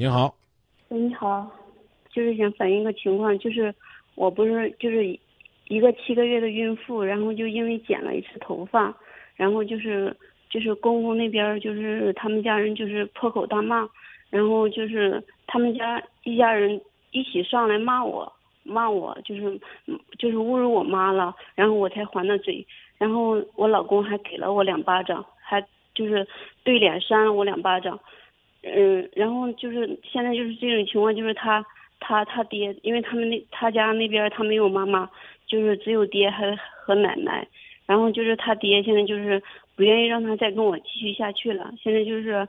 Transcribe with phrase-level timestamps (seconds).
[0.00, 0.34] 你好，
[0.88, 1.46] 喂，你好，
[2.10, 3.74] 就是想反映个情况，就是
[4.14, 5.06] 我不是就是
[5.68, 8.96] 一个七个月的孕妇，然后就因为剪了一次头发，
[9.36, 10.16] 然后就是
[10.48, 13.86] 就是公公那边就是他们家人就是破口大骂，
[14.30, 16.80] 然后就是他们家一家人
[17.10, 18.32] 一起上来骂我，
[18.62, 19.60] 骂我就是
[20.18, 25.60] 就是侮辱我妈了，然后我才还的嘴，然后我老公还给了我两巴掌，还
[25.94, 26.26] 就是
[26.64, 28.00] 对脸扇了我两巴掌。
[28.62, 31.64] 嗯，然后就是现在就是这种情况，就是他
[31.98, 35.08] 他他爹，因为他们那他家那边他没有妈妈，
[35.46, 37.46] 就是只有爹还和奶奶，
[37.86, 39.42] 然后就是他爹现在就是
[39.74, 41.72] 不愿意让他再跟我继续下去了。
[41.82, 42.46] 现在就是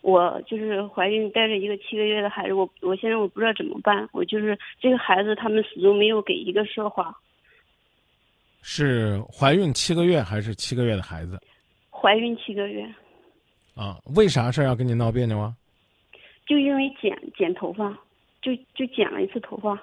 [0.00, 7.16] 我就是怀孕带着一个七个月的孩子，我我现在我不知道怎么办，我就是这个孩子他们始终没有给一个说法。
[8.60, 11.40] 是怀孕七个月还是七个月的孩子？
[11.90, 12.84] 怀孕七个月。
[13.74, 15.54] 啊，为啥事儿要跟你闹别扭啊？
[16.46, 17.90] 就因为剪剪头发，
[18.42, 19.78] 就就剪了一次头发。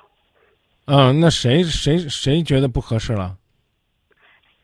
[0.86, 3.38] 嗯，那谁谁谁觉得不合适了？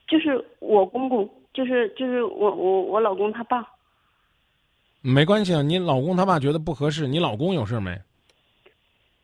[0.08, 3.68] 就是我公公，就是就是我我我老公他爸。
[5.02, 8.00] 没关系啊，你老公他爸觉得不合适，你老公有事没？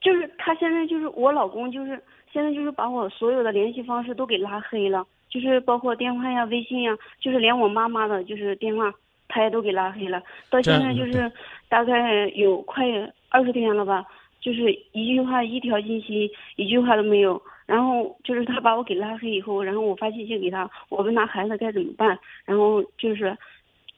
[0.02, 8.94] 就是他现在就是我老公，就是现在就是把我所有的联系方式都给拉黑了，就是包括电话呀、微信呀，就是连我妈妈的就是电话。
[9.34, 11.32] 他也都给拉黑了，到现在就是
[11.68, 12.86] 大概有快
[13.30, 14.06] 二十天了吧，
[14.40, 17.42] 就是一句话、一条信息、一句话都没有。
[17.66, 22.20] 然后就是他把我给拉黑以后，然后我发信息给他，我问他孩子该怎么办。
[22.46, 23.36] 然后就是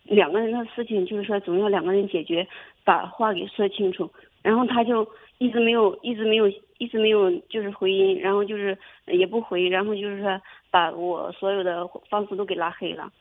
[0.04, 2.48] 两个人的事情，就是说总要两个人解决，
[2.86, 4.10] 把话给说清楚。
[4.42, 5.06] 然后他就
[5.40, 8.78] 一直没有、一直没有、一直没有就是回音，然后就是
[9.08, 10.40] 也不回，然后就是说
[10.72, 13.12] 把我所有的方式都给拉黑了。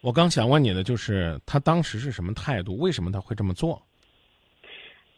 [0.00, 2.78] 我刚想问你的就是他当时是什么态度？
[2.78, 3.82] 为什么他会这么做？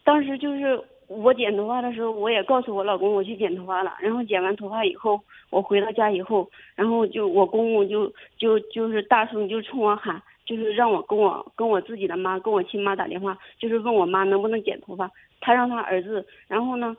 [0.03, 3.93] 当时就是我剪头发的时候，我也告诉我老公我去剪头发了。
[4.01, 5.21] 然后剪完头发以后，
[5.51, 15.11] 我回到家以后，然后就我公公就就就是大声就冲我喊，就是让我跟我跟我自己的妈跟我亲妈打电话，就是问我妈能不能剪头发。
[15.41, 16.97] 他让他儿子，然后呢，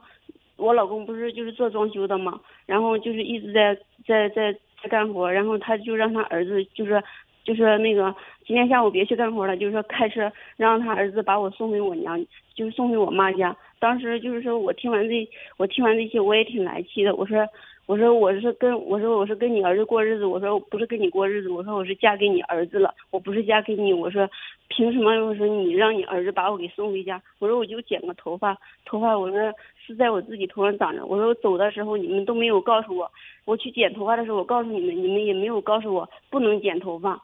[0.55, 3.75] 我老公不是就是做装修的嘛，然后就是一直在
[4.07, 7.03] 在在在干活，然后他就让他儿子就是。
[7.45, 8.15] 就是那个
[8.45, 13.57] 今天下午别去干活了，就是说开车让他儿子把我送回我娘，就是送回我妈家。
[13.79, 17.15] 当时就是说我听完这，我听完这些我也挺来气的。
[17.15, 17.47] 我说，
[17.87, 23.93] 我说我是跟我说我是跟你儿子过日子，我说不是跟你过日子，我说我是嫁给你儿子了，我不是嫁给你。
[23.93, 24.29] 我说
[24.69, 25.11] 凭什么？
[25.25, 27.21] 我说你让你儿子把我给送回家？
[27.41, 29.53] 我说我就剪个头发，头发我说
[29.85, 31.05] 是在我自己头上长着。
[31.07, 33.11] 我说我走的时候你们都没有告诉我，
[33.45, 37.21] 我去剪头发的时候我告诉你们，你们也没有告诉我不能剪头发。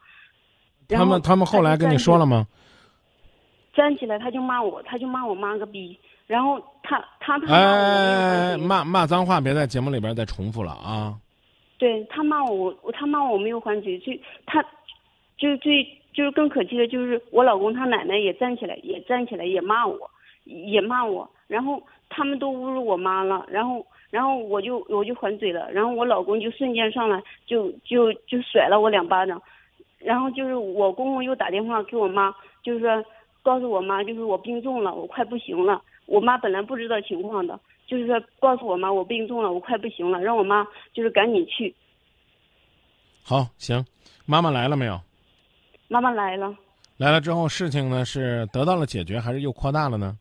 [0.89, 2.47] 他们他们后来跟你说了吗？
[3.75, 11.15] 站起来他就骂我，他就骂我妈个逼，然后他他他哎骂骂脏话，别在节目里边再重复了啊！
[11.79, 14.61] 对他骂我，他骂我没有还嘴，最他
[15.37, 20.11] 就最就是更可气的就是我老公他奶奶也站起来，也站起来也骂我，
[20.45, 29.41] 也骂我，然后他们都侮辱我妈了，然后然后我就我就还嘴了，然后我老公就瞬间上来就就就甩了我两巴掌。
[29.99, 33.05] 然后就是我公公又打电话给我妈，就是说
[33.43, 35.83] 告诉我妈，就是我病重了，我快不行了。
[36.07, 41.75] 我妈本来不知道情况的，就是说告诉我妈我病重了，我快不行了，让我妈就是赶紧去。
[43.23, 43.85] 好，行，
[44.25, 45.01] 妈妈来了没有？
[45.89, 46.55] 妈妈来了。
[46.97, 50.17] 来了之后，事情呢是得到了解决，还是又扩大了呢？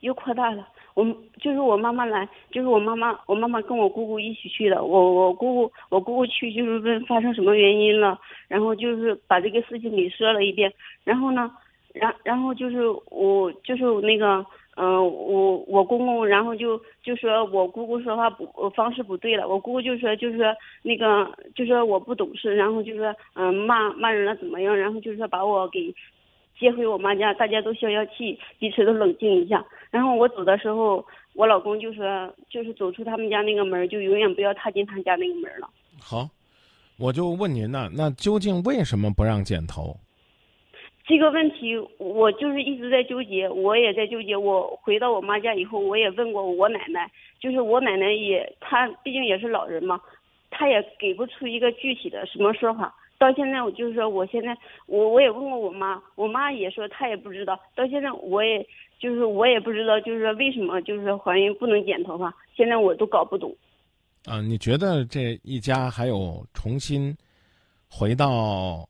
[0.00, 0.66] 又扩大了。
[0.98, 1.04] 我
[1.40, 4.82] 就是我妈妈来，就是我妈妈，我妈妈跟我姑姑一起去的。
[4.82, 10.72] 我我姑姑，我姑姑去就是问发生什么原因了，然后就是把这个事情给说了一遍。
[11.04, 11.48] 然后呢，
[11.94, 14.44] 然然后就是我就是那个，
[14.76, 19.46] 嗯，我我公公，然后就就说我姑姑说话不方式不对了。
[19.46, 25.94] 我姑姑就说就是说那个就说我不懂事，然后就说嗯骂骂人了怎么样，然后就是说把我给。
[26.58, 29.64] 接回我妈家，大家都消消气，彼此都冷静一下。
[29.90, 35.70] 然后我走的时候，我老公就说，就是走出他们家那个门，就永远不要踏进他家那个门了。
[36.00, 36.28] 好，
[36.98, 39.96] 我就问您呢，那究竟为什么不让剪头？
[41.06, 44.36] 这个问题我就是一直在纠结，我也在纠结。
[44.36, 49.98] 我回到我妈家以后，我也问过我奶奶，就是我奶奶也，她毕竟也是老人嘛，
[50.50, 52.94] 她也给不出一个具体的什么说法。
[53.18, 54.56] 到现在，我就是说，我现在
[54.86, 57.58] 我我也问过我妈，我妈也说她也不知道。
[57.74, 58.64] 到现在，我也
[58.98, 63.54] 就是我也不知道，就是说为什么就是怀孕不能剪头发，现在我都搞不懂。
[64.24, 67.16] 啊，你觉得这一家还有重新
[67.88, 68.88] 回到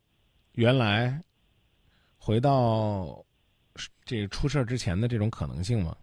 [0.55, 1.19] 原来，
[2.19, 3.25] 回到
[4.05, 5.97] 这个出事儿之前的这种可能性吗？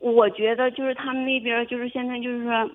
[0.00, 2.70] 我觉得就是他们那边就是现在就是说，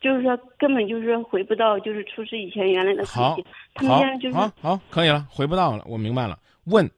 [0.00, 3.44] 就是说根本就是回不到就是出事以前原来的自好己。
[3.74, 6.38] 他们好现在就是好好，可以了，回不到了，我明白了。
[6.64, 6.88] 问，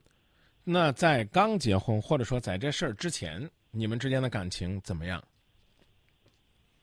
[0.63, 5.23] 那在刚结婚或者说在这事儿之前，你们之间的感情怎么样？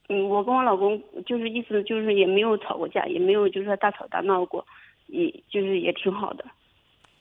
[0.09, 4.65] 嗯，我跟我老公就是意思就是也没有吵过架，也没有就是说大吵大闹过，
[5.07, 6.45] 也就是也挺好的。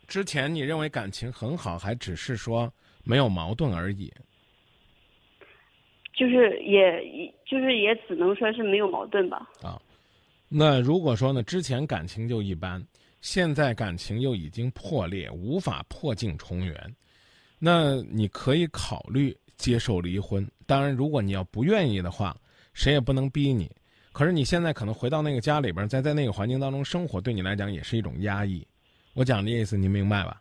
[0.06, 2.72] 之前你认为感情很好，还只是说
[3.04, 4.12] 没有矛盾而已？
[6.16, 9.48] 就是也就是也只能说是没有矛盾吧。
[9.62, 9.80] 啊，
[10.48, 12.82] 那如果说呢，之前感情就一般，
[13.20, 16.74] 现在感情又已经破裂，无法破镜重圆，
[17.58, 20.44] 那你可以考虑接受离婚。
[20.66, 22.34] 当然，如果你要不愿意的话，
[22.72, 23.70] 谁也不能逼你。
[24.12, 28.66] 可是你现在可能回到那个家里边，在在那个环境当中生活，对你来讲也是一种压抑。
[29.12, 30.40] 我讲的意思您明白吧？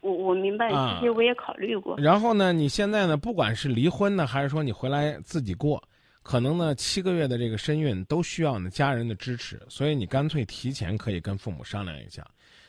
[0.00, 1.98] 我我明白啊这些，我也考虑过。
[1.98, 5.82] 然后呢，你现在呢，不管是离婚呢，还是说你回来自己过，
[6.22, 12.24] 可能呢七个月的这个身孕都需要呢家人的支持，所以你干脆提前可以跟父母商量一下。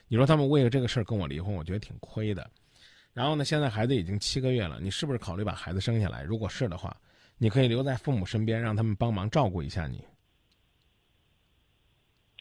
[0.08, 2.50] 你说他们为了这个事儿跟我离婚，我觉得挺亏的。
[3.14, 6.24] 然后呢，现在孩子已经七个月了，你是不是考虑把孩子生下来？
[6.24, 6.96] 如果是的话，
[7.38, 10.04] 你可以留在父母身边，让他们帮忙照顾一下你。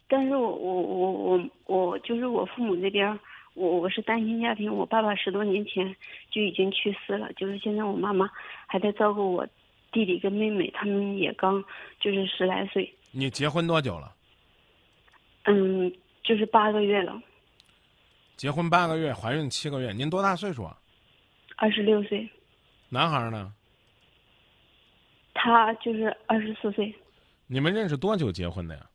[0.09, 3.07] 但是我我我我我就是我父母这边，
[3.59, 5.95] 我我是单亲家庭，我爸爸十多年前
[6.31, 8.31] 就已经去世了，就是现在我妈妈
[8.69, 9.45] 还在照顾我
[9.91, 11.63] 弟弟跟妹妹，他们也刚
[11.99, 14.15] 就是十来岁，你结婚多久了？
[15.47, 17.21] 嗯，就是八个月了，
[18.37, 20.79] 结婚八个月，怀孕七个月，您多大岁数啊？
[21.57, 22.29] 二十六岁，
[22.89, 23.53] 男孩儿呢？
[25.35, 26.95] 他就是二十四岁，
[27.49, 28.87] 你们认识多久结婚的呀？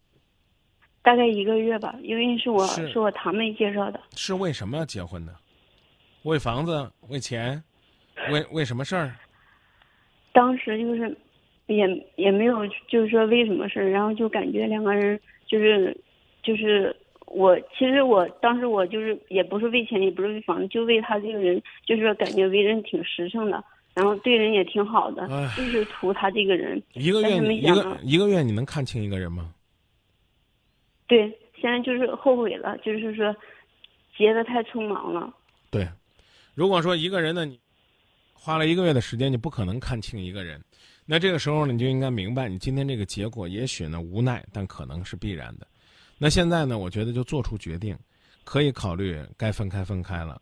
[1.04, 5.34] 大概一个月吧，因为是我是是我堂妹介绍的，是为什么要结婚呢？
[6.24, 6.90] 为房子？
[7.10, 7.62] 为钱？
[8.32, 9.14] 为为什么事儿？
[10.32, 11.16] 当时就是
[11.68, 11.86] 也
[12.16, 15.96] 也没有就是说为什么事儿，然后就感觉两个人就是
[16.42, 16.96] 就是
[17.26, 23.62] 我其实我当时我就是也不是为钱，也不是为房子，就为他这个人，就是说感觉为人挺实诚的，
[23.94, 25.28] 然后对人也挺好的，
[25.58, 26.82] 就是图他这个人。
[26.94, 29.54] 一个月一个一个月你能看清一个人吗？
[31.14, 31.30] 对，
[31.62, 33.36] 现在就是后悔了，就是说
[34.18, 35.32] 结的太匆忙了。
[35.70, 35.88] 对，
[36.56, 37.60] 如果说一个人呢，你
[38.34, 40.60] 花了一个月的时间，你不可能看清一个人，
[41.06, 45.68] 那这个时候呢，你就应该明白，你今天这个结果也许呢无奈，但可能是必然的。
[46.18, 47.96] 那现在呢，我觉得就做出决定，
[48.44, 50.42] 可以考虑该分开分开了。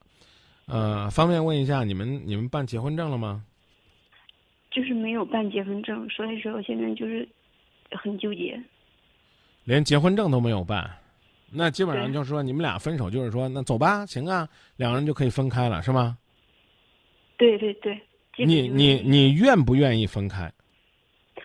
[0.68, 3.44] 呃，方便问一下，你们你们办结婚证了吗？
[4.72, 7.28] 就是没有办结婚证，所以说我现在就是
[7.92, 8.58] 很纠结。
[9.64, 10.90] 连结婚证都没有办，
[11.52, 16.18] 那基本上就是说你们俩分手，就是说那走吧，行啊，两个人就可以分开了，是吗？
[17.38, 18.00] 对对对，
[18.38, 20.52] 你你你愿不愿意分开？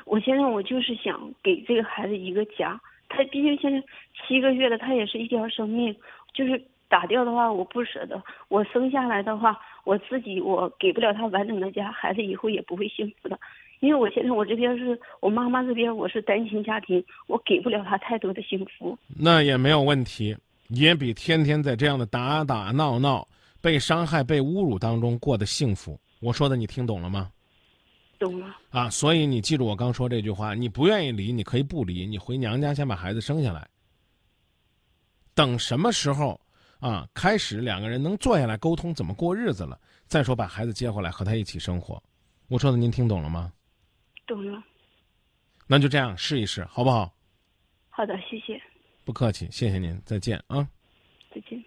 [0.04, 3.82] 我现在我就是想给这个孩子一个家，他毕竟现在
[4.14, 5.94] 七个月了，他也是一条生命，
[6.32, 13.38] 就是打掉的话我不舍得，我生下来的话我自己我给不了他完整的家，孩子以后也不会幸福的，
[13.80, 18.96] 因为我现在我这边是我妈妈这边我是单亲家庭，我给不了她太多的幸福。
[19.06, 20.36] 那也没有问题，
[20.68, 23.26] 也比天天在这样的打打闹闹、
[23.60, 25.98] 被伤害、被侮辱当中过得幸福。
[26.20, 27.30] 我说的你听懂了吗？
[28.18, 33.68] 懂了，啊，所以你记住我刚说这句话，你不愿意离，你可以不离，你回娘家先把孩子生下来。
[35.34, 36.40] 等什么时候
[36.80, 42.02] 啊，开始两个人能坐下来沟通怎么过日子了，再说把孩子接回来和他一起生活。
[42.48, 43.52] 我说的您听懂了吗？
[44.26, 44.62] 懂了，
[45.66, 47.14] 那就这样试一试，好不好？
[47.90, 48.60] 好的，谢谢，
[49.04, 50.68] 不客气，谢谢您，再见啊。
[51.34, 51.62] 再见。